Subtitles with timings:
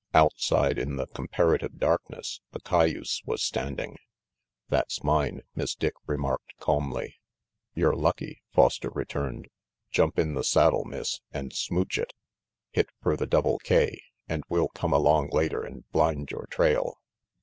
[0.15, 3.97] Outside, in the comparative darkness, a cayuse was standing.
[3.99, 7.17] RANGY PETE 211 "That's mine," Miss Dick remarked calmly.
[7.75, 9.49] "Yer lucky," Foster returned.
[9.91, 12.13] "Jump in the saddle, Miss, and smooch it.
[12.71, 16.95] Hit fer the Double K, and we'll come along later and blind yore trail."